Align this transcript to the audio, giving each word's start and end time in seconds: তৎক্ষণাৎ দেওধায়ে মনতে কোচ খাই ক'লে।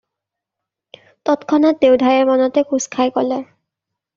তৎক্ষণাৎ 1.29 1.75
দেওধায়ে 1.83 2.21
মনতে 2.31 2.59
কোচ 2.71 2.83
খাই 2.97 3.09
ক'লে। 3.15 3.39